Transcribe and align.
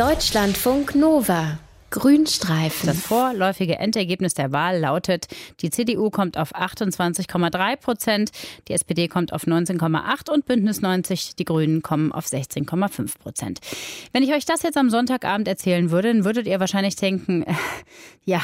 Deutschlandfunk 0.00 0.94
Nova. 0.94 1.58
Grünstreifen. 1.90 2.86
Das 2.86 3.00
vorläufige 3.00 3.78
Endergebnis 3.78 4.34
der 4.34 4.52
Wahl 4.52 4.78
lautet, 4.78 5.26
die 5.60 5.70
CDU 5.70 6.10
kommt 6.10 6.38
auf 6.38 6.54
28,3 6.54 7.76
Prozent, 7.76 8.30
die 8.68 8.72
SPD 8.72 9.08
kommt 9.08 9.32
auf 9.32 9.44
19,8 9.44 10.30
und 10.30 10.46
Bündnis 10.46 10.80
90, 10.80 11.34
die 11.36 11.44
Grünen 11.44 11.82
kommen 11.82 12.12
auf 12.12 12.26
16,5 12.26 13.18
Prozent. 13.18 13.60
Wenn 14.12 14.22
ich 14.22 14.32
euch 14.32 14.44
das 14.44 14.62
jetzt 14.62 14.76
am 14.76 14.90
Sonntagabend 14.90 15.48
erzählen 15.48 15.90
würde, 15.90 16.12
dann 16.12 16.24
würdet 16.24 16.46
ihr 16.46 16.60
wahrscheinlich 16.60 16.96
denken, 16.96 17.42
äh, 17.42 17.54
ja, 18.24 18.40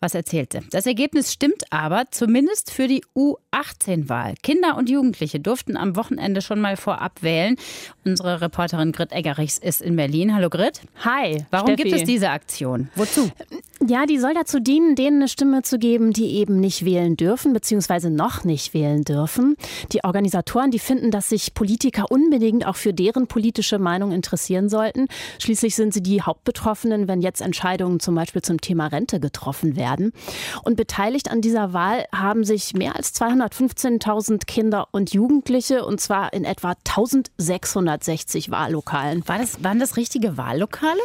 was 0.00 0.14
erzählte. 0.14 0.62
Das 0.70 0.86
Ergebnis 0.86 1.32
stimmt 1.32 1.64
aber, 1.70 2.04
zumindest 2.10 2.70
für 2.70 2.86
die 2.86 3.02
U18-Wahl. 3.16 4.34
Kinder 4.42 4.76
und 4.76 4.90
Jugendliche 4.90 5.40
durften 5.40 5.76
am 5.76 5.96
Wochenende 5.96 6.42
schon 6.42 6.60
mal 6.60 6.76
vorab 6.76 7.22
wählen. 7.22 7.56
Unsere 8.04 8.40
Reporterin 8.40 8.92
Grit 8.92 9.12
Eggerichs 9.12 9.58
ist 9.58 9.82
in 9.82 9.96
Berlin. 9.96 10.34
Hallo 10.34 10.50
Grit. 10.50 10.82
Hi. 11.04 11.44
Warum 11.50 11.72
Steffi. 11.72 11.82
gibt 11.82 11.94
es 11.96 12.04
diese 12.04 12.30
Aktion? 12.30 12.83
Wozu? 12.96 13.30
Ja, 13.82 14.06
die 14.06 14.18
soll 14.18 14.34
dazu 14.34 14.60
dienen, 14.60 14.94
denen 14.94 15.16
eine 15.16 15.28
Stimme 15.28 15.62
zu 15.62 15.78
geben, 15.78 16.12
die 16.12 16.36
eben 16.36 16.60
nicht 16.60 16.84
wählen 16.84 17.16
dürfen, 17.16 17.52
beziehungsweise 17.52 18.08
noch 18.08 18.44
nicht 18.44 18.72
wählen 18.72 19.02
dürfen. 19.02 19.56
Die 19.92 20.04
Organisatoren, 20.04 20.70
die 20.70 20.78
finden, 20.78 21.10
dass 21.10 21.28
sich 21.28 21.54
Politiker 21.54 22.10
unbedingt 22.10 22.66
auch 22.66 22.76
für 22.76 22.94
deren 22.94 23.26
politische 23.26 23.80
Meinung 23.80 24.12
interessieren 24.12 24.68
sollten. 24.68 25.08
Schließlich 25.40 25.74
sind 25.74 25.92
sie 25.92 26.02
die 26.02 26.22
Hauptbetroffenen, 26.22 27.08
wenn 27.08 27.20
jetzt 27.20 27.40
Entscheidungen 27.42 27.98
zum 27.98 28.14
Beispiel 28.14 28.42
zum 28.42 28.60
Thema 28.60 28.86
Rente 28.86 29.18
getroffen 29.18 29.74
werden. 29.74 30.12
Und 30.62 30.76
beteiligt 30.76 31.30
an 31.30 31.40
dieser 31.40 31.72
Wahl 31.72 32.04
haben 32.14 32.44
sich 32.44 32.74
mehr 32.74 32.94
als 32.94 33.12
215.000 33.14 34.46
Kinder 34.46 34.86
und 34.92 35.12
Jugendliche, 35.12 35.84
und 35.84 36.00
zwar 36.00 36.32
in 36.32 36.44
etwa 36.44 36.74
1660 36.86 38.52
Wahllokalen. 38.52 39.26
War 39.26 39.38
das, 39.38 39.64
waren 39.64 39.80
das 39.80 39.96
richtige 39.96 40.36
Wahllokale? 40.36 41.00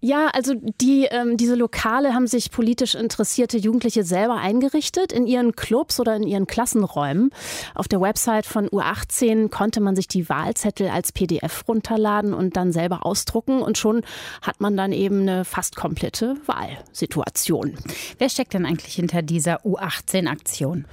Ja, 0.00 0.28
also 0.32 0.54
die, 0.80 1.06
ähm, 1.10 1.36
diese 1.36 1.56
Lokale 1.56 2.11
haben 2.14 2.26
sich 2.26 2.50
politisch 2.50 2.94
interessierte 2.94 3.58
Jugendliche 3.58 4.04
selber 4.04 4.36
eingerichtet 4.36 5.12
in 5.12 5.26
ihren 5.26 5.54
Clubs 5.56 6.00
oder 6.00 6.16
in 6.16 6.22
ihren 6.22 6.46
Klassenräumen. 6.46 7.30
Auf 7.74 7.88
der 7.88 8.00
Website 8.00 8.46
von 8.46 8.68
U18 8.68 9.48
konnte 9.48 9.80
man 9.80 9.96
sich 9.96 10.08
die 10.08 10.28
Wahlzettel 10.28 10.88
als 10.88 11.12
PDF 11.12 11.64
runterladen 11.68 12.34
und 12.34 12.56
dann 12.56 12.72
selber 12.72 13.04
ausdrucken 13.06 13.62
und 13.62 13.78
schon 13.78 14.02
hat 14.40 14.60
man 14.60 14.76
dann 14.76 14.92
eben 14.92 15.22
eine 15.22 15.44
fast 15.44 15.76
komplette 15.76 16.36
Wahlsituation. 16.46 17.74
Wer 18.18 18.28
steckt 18.28 18.54
denn 18.54 18.66
eigentlich 18.66 18.94
hinter 18.94 19.22
dieser 19.22 19.64
U18-Aktion? 19.64 20.86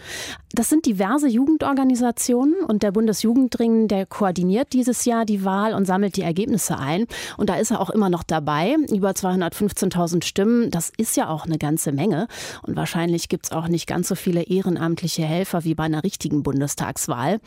Das 0.51 0.67
sind 0.67 0.87
diverse 0.87 1.27
Jugendorganisationen 1.27 2.55
und 2.67 2.81
der 2.81 2.91
Bundesjugendring, 2.91 3.87
der 3.87 4.07
koordiniert 4.07 4.73
dieses 4.73 5.05
Jahr 5.05 5.23
die 5.23 5.45
Wahl 5.45 5.75
und 5.75 5.85
sammelt 5.85 6.17
die 6.17 6.23
Ergebnisse 6.23 6.77
ein. 6.77 7.05
Und 7.37 7.49
da 7.49 7.55
ist 7.55 7.69
er 7.69 7.79
auch 7.79 7.91
immer 7.91 8.09
noch 8.09 8.23
dabei. 8.23 8.75
Über 8.91 9.11
215.000 9.11 10.23
Stimmen, 10.23 10.71
das 10.71 10.91
ist 10.97 11.15
ja 11.17 11.29
auch 11.29 11.45
eine 11.45 11.59
ganze 11.59 11.91
Menge. 11.91 12.27
Und 12.63 12.75
wahrscheinlich 12.75 13.29
gibt 13.29 13.45
es 13.45 13.51
auch 13.51 13.67
nicht 13.67 13.85
ganz 13.85 14.07
so 14.07 14.15
viele 14.15 14.41
ehrenamtliche 14.41 15.23
Helfer 15.23 15.65
wie 15.65 15.75
bei 15.75 15.83
einer 15.83 16.03
richtigen 16.03 16.41
Bundestagswahl. 16.41 17.39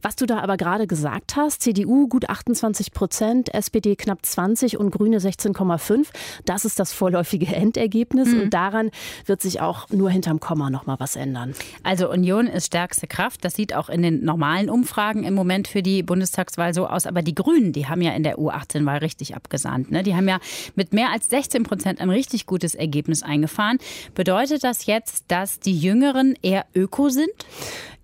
Was 0.00 0.16
du 0.16 0.24
da 0.24 0.38
aber 0.38 0.56
gerade 0.56 0.86
gesagt 0.86 1.36
hast, 1.36 1.60
CDU 1.60 2.08
gut 2.08 2.30
28 2.30 2.92
Prozent, 2.92 3.54
SPD 3.54 3.94
knapp 3.94 4.24
20 4.24 4.78
und 4.78 4.90
Grüne 4.90 5.18
16,5, 5.18 6.06
das 6.46 6.64
ist 6.64 6.80
das 6.80 6.94
vorläufige 6.94 7.54
Endergebnis. 7.54 8.28
Mhm. 8.28 8.40
Und 8.40 8.54
daran 8.54 8.90
wird 9.26 9.42
sich 9.42 9.60
auch 9.60 9.90
nur 9.90 10.08
hinterm 10.10 10.40
Komma 10.40 10.70
noch 10.70 10.86
mal 10.86 10.98
was 10.98 11.14
ändern. 11.14 11.54
Also 11.82 12.10
Union 12.10 12.37
ist 12.46 12.66
stärkste 12.66 13.06
Kraft. 13.06 13.44
Das 13.44 13.54
sieht 13.54 13.74
auch 13.74 13.88
in 13.88 14.02
den 14.02 14.24
normalen 14.24 14.70
Umfragen 14.70 15.24
im 15.24 15.34
Moment 15.34 15.68
für 15.68 15.82
die 15.82 16.02
Bundestagswahl 16.02 16.72
so 16.74 16.86
aus. 16.86 17.06
Aber 17.06 17.22
die 17.22 17.34
Grünen, 17.34 17.72
die 17.72 17.86
haben 17.86 18.02
ja 18.02 18.12
in 18.12 18.22
der 18.22 18.38
U18-Wahl 18.38 18.98
richtig 18.98 19.34
abgesahnt. 19.34 19.90
Ne? 19.90 20.02
Die 20.02 20.14
haben 20.14 20.28
ja 20.28 20.38
mit 20.76 20.92
mehr 20.92 21.10
als 21.10 21.28
16 21.28 21.64
Prozent 21.64 22.00
ein 22.00 22.10
richtig 22.10 22.46
gutes 22.46 22.74
Ergebnis 22.74 23.22
eingefahren. 23.22 23.78
Bedeutet 24.14 24.64
das 24.64 24.86
jetzt, 24.86 25.24
dass 25.28 25.60
die 25.60 25.76
Jüngeren 25.76 26.34
eher 26.42 26.66
öko 26.74 27.08
sind? 27.08 27.28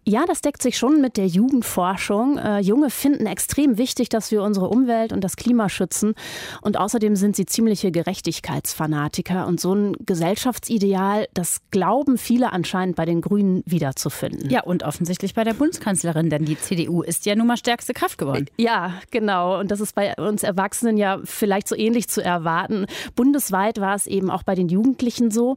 Ja, 0.06 0.26
das 0.26 0.42
deckt 0.42 0.60
sich 0.60 0.76
schon 0.76 1.00
mit 1.00 1.16
der 1.16 1.26
Jugendforschung. 1.26 2.36
Äh, 2.36 2.60
Junge 2.60 2.90
finden 2.90 3.24
extrem 3.26 3.78
wichtig, 3.78 4.10
dass 4.10 4.30
wir 4.30 4.42
unsere 4.42 4.68
Umwelt 4.68 5.12
und 5.14 5.24
das 5.24 5.36
Klima 5.36 5.70
schützen. 5.70 6.14
Und 6.60 6.76
außerdem 6.76 7.16
sind 7.16 7.36
sie 7.36 7.46
ziemliche 7.46 7.90
Gerechtigkeitsfanatiker. 7.90 9.46
Und 9.46 9.60
so 9.60 9.74
ein 9.74 9.96
Gesellschaftsideal, 10.04 11.26
das 11.32 11.62
glauben 11.70 12.18
viele 12.18 12.52
anscheinend 12.52 12.96
bei 12.96 13.06
den 13.06 13.22
Grünen 13.22 13.62
wiederzufinden. 13.64 14.50
Ja, 14.50 14.62
und 14.62 14.82
offensichtlich 14.82 15.32
bei 15.32 15.42
der 15.42 15.54
Bundeskanzlerin, 15.54 16.28
denn 16.28 16.44
die 16.44 16.60
CDU 16.60 17.02
ist 17.02 17.24
ja 17.24 17.34
nun 17.34 17.46
mal 17.46 17.56
stärkste 17.56 17.94
Kraft 17.94 18.18
geworden. 18.18 18.46
Ja, 18.58 18.94
genau. 19.10 19.58
Und 19.58 19.70
das 19.70 19.80
ist 19.80 19.94
bei 19.94 20.14
uns 20.16 20.42
Erwachsenen 20.42 20.98
ja 20.98 21.20
vielleicht 21.24 21.66
so 21.66 21.74
ähnlich 21.76 22.08
zu 22.08 22.22
erwarten. 22.22 22.84
Bundesweit 23.16 23.80
war 23.80 23.94
es 23.94 24.06
eben 24.06 24.30
auch 24.30 24.42
bei 24.42 24.54
den 24.54 24.68
Jugendlichen 24.68 25.30
so. 25.30 25.56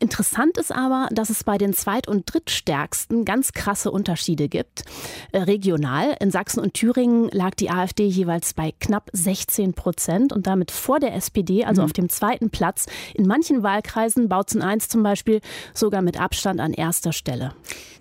Interessant 0.00 0.58
ist 0.58 0.72
aber, 0.72 1.08
dass 1.12 1.30
es 1.30 1.44
bei 1.44 1.58
den 1.58 1.74
zweit- 1.74 2.08
und 2.08 2.24
drittstärksten 2.32 3.24
ganz 3.24 3.52
krass 3.52 3.83
krasse 3.84 3.90
Unterschiede 3.90 4.48
gibt. 4.48 4.84
Äh, 5.32 5.38
regional 5.38 6.16
in 6.20 6.30
Sachsen 6.30 6.60
und 6.60 6.74
Thüringen 6.74 7.28
lag 7.30 7.54
die 7.54 7.70
AfD 7.70 8.06
jeweils 8.06 8.54
bei 8.54 8.72
knapp 8.80 9.10
16 9.12 9.74
Prozent 9.74 10.32
und 10.32 10.46
damit 10.46 10.70
vor 10.70 11.00
der 11.00 11.14
SPD, 11.14 11.64
also 11.64 11.82
mhm. 11.82 11.86
auf 11.86 11.92
dem 11.92 12.08
zweiten 12.08 12.50
Platz. 12.50 12.86
In 13.14 13.26
manchen 13.26 13.62
Wahlkreisen, 13.62 14.28
Bautzen 14.28 14.62
1 14.62 14.88
zum 14.88 15.02
Beispiel, 15.02 15.40
sogar 15.74 16.02
mit 16.02 16.18
Abstand 16.18 16.60
an 16.60 16.72
erster 16.72 17.12
Stelle. 17.12 17.52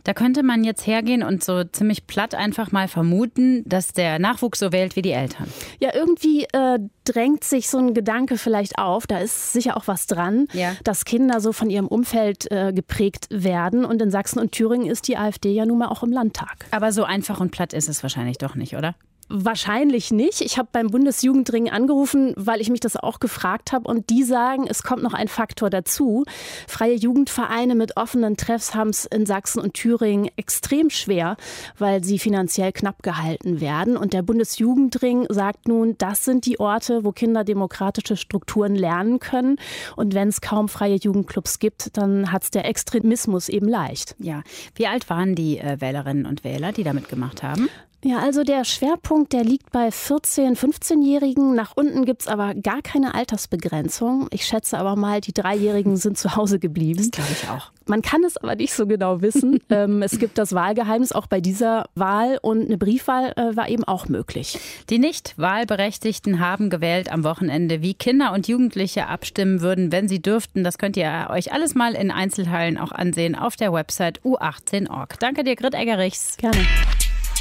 Da 0.04 0.14
könnte 0.14 0.44
man 0.44 0.64
jetzt 0.64 0.86
hergehen 0.86 1.24
und 1.24 1.44
so 1.44 1.64
ziemlich 1.64 2.08
platt 2.08 2.36
einfach 2.36 2.72
mal 2.72 2.88
vermuten, 2.88 3.64
dass 3.66 3.94
der 3.94 4.20
Nachwuchs 4.20 4.60
so 4.60 4.72
wählt 4.72 4.96
wie 4.96 5.02
die 5.02 5.12
Eltern. 5.12 5.48
Ja, 5.80 5.92
irgendwie 5.94 6.44
äh, 6.52 6.80
drängt 7.04 7.44
sich 7.44 7.70
so 7.70 7.78
ein 7.78 7.94
Gedanke 7.94 8.38
vielleicht 8.38 8.78
auf. 8.78 9.08
Da 9.08 9.20
ist 9.20 9.54
sicher 9.54 9.78
auch 9.78 9.88
was 9.88 10.08
dran, 10.08 10.48
ja. 10.54 10.76
dass 10.84 11.06
Kinder 11.06 11.40
so 11.40 11.54
von 11.54 11.70
ihrem 11.70 11.88
Umfeld 11.88 12.52
äh, 12.52 12.74
geprägt 12.74 13.28
werden. 13.30 13.86
Und 13.86 14.02
in 14.02 14.12
Sachsen 14.12 14.40
und 14.40 14.52
Thüringen 14.52 14.88
ist 14.88 15.08
die 15.08 15.18
AfD 15.18 15.54
ja 15.54 15.66
nun 15.66 15.80
mal 15.80 15.88
auch 15.88 16.04
im 16.04 16.12
Landtag. 16.12 16.66
Aber 16.72 16.92
so 16.92 17.04
einfach 17.04 17.40
und 17.40 17.52
platt 17.52 17.74
ist 17.74 17.90
es 17.90 18.04
wahrscheinlich 18.04 18.38
doch 18.38 18.56
nicht, 18.56 18.76
oder? 18.76 18.96
Wahrscheinlich 19.36 20.12
nicht. 20.12 20.42
Ich 20.42 20.60
habe 20.60 20.70
beim 20.72 20.92
Bundesjugendring 20.92 21.68
angerufen, 21.68 22.36
weil 22.38 22.62
ich 22.62 22.70
mich 22.70 22.82
das 22.82 22.96
auch 22.96 23.20
gefragt 23.20 23.72
habe. 23.72 23.90
Und 23.90 24.12
die 24.12 24.22
sagen, 24.22 24.68
es 24.70 24.84
kommt 24.84 25.02
noch 25.02 25.16
ein 25.16 25.28
Faktor 25.28 25.72
dazu. 25.72 26.24
Freie 26.68 26.94
Jugendvereine 26.94 27.74
mit 27.74 27.98
offenen 27.98 28.38
Treffs 28.38 28.76
haben 28.76 28.92
es 28.92 29.06
in 29.06 29.26
Sachsen 29.26 29.60
und 29.60 29.74
Thüringen 29.74 30.30
extrem 30.36 30.92
schwer, 30.92 31.36
weil 31.80 32.04
sie 32.04 32.20
finanziell 32.20 32.72
knapp 32.74 33.02
gehalten 33.02 33.60
werden. 33.60 33.98
Und 33.98 34.14
der 34.14 34.22
Bundesjugendring 34.22 35.26
sagt 35.30 35.68
nun, 35.68 35.98
das 35.98 36.24
sind 36.24 36.46
die 36.46 36.60
Orte, 36.60 37.04
wo 37.04 37.12
Kinder 37.12 37.44
demokratische 37.44 38.18
Strukturen 38.18 38.76
lernen 38.76 39.18
können. 39.18 39.56
Und 39.96 40.14
wenn 40.14 40.28
es 40.28 40.42
kaum 40.42 40.70
freie 40.70 40.98
Jugendclubs 40.98 41.58
gibt, 41.58 41.98
dann 41.98 42.32
hat 42.32 42.44
es 42.44 42.52
der 42.52 42.66
Extremismus 42.66 43.50
eben 43.50 43.68
leicht. 43.68 44.16
Ja. 44.20 44.44
Wie 44.76 44.86
alt 44.86 45.10
waren 45.10 45.34
die 45.34 45.58
äh, 45.58 45.82
Wählerinnen 45.82 46.28
und 46.28 46.44
Wähler, 46.44 46.72
die 46.72 46.84
da 46.84 46.94
mitgemacht 46.94 47.42
haben? 47.42 47.68
Ja, 48.06 48.20
also 48.20 48.44
der 48.44 48.66
Schwerpunkt, 48.66 49.32
der 49.32 49.46
liegt 49.46 49.72
bei 49.72 49.88
14-, 49.88 50.58
15-Jährigen. 50.58 51.56
Nach 51.56 51.72
unten 51.76 52.04
gibt 52.04 52.24
es 52.24 52.28
aber 52.28 52.54
gar 52.54 52.82
keine 52.82 53.16
Altersbegrenzung. 53.16 54.28
Ich 54.32 54.46
schätze 54.46 54.78
aber 54.78 54.98
mal, 54.98 55.22
die 55.22 55.34
Dreijährigen 55.34 55.96
sind 55.96 56.18
zu 56.18 56.36
Hause 56.36 56.60
geblieben. 56.60 56.98
Das 56.98 57.12
glaube 57.12 57.32
ich 57.32 57.50
auch. 57.50 57.72
Man 57.86 58.02
kann 58.02 58.24
es 58.26 58.36
aber 58.36 58.56
nicht 58.56 58.74
so 58.74 58.88
genau 58.88 59.22
wissen. 59.22 59.60
ähm, 59.70 60.02
es 60.02 60.20
gibt 60.20 60.38
das 60.38 60.54
Wahlgeheimnis 60.54 61.14
auch 61.14 61.28
bei 61.28 61.40
dieser 61.40 61.86
Wahl 61.96 62.40
und 62.42 62.66
eine 62.66 62.78
Briefwahl 62.78 63.32
äh, 63.38 63.56
war 63.56 63.70
eben 63.70 63.86
auch 63.86 64.10
möglich. 64.10 64.60
Die 64.90 65.00
Nicht-Wahlberechtigten 65.00 66.40
haben 66.40 66.70
gewählt 66.70 67.10
am 67.10 67.24
Wochenende, 67.24 67.82
wie 67.82 67.94
Kinder 67.94 68.34
und 68.34 68.50
Jugendliche 68.50 69.08
abstimmen 69.08 69.62
würden, 69.62 69.94
wenn 69.94 70.10
sie 70.10 70.22
dürften. 70.22 70.66
Das 70.66 70.78
könnt 70.78 70.98
ihr 70.98 71.28
euch 71.30 71.54
alles 71.54 71.74
mal 71.74 71.94
in 71.94 72.12
Einzelteilen 72.12 72.78
auch 72.78 72.92
ansehen 72.92 73.36
auf 73.36 73.56
der 73.56 73.72
Website 73.72 74.20
u18.org. 74.24 75.20
Danke 75.20 75.46
dir, 75.46 75.56
Grit 75.56 75.74
Eggerichs. 75.74 76.36
Gerne. 76.38 76.58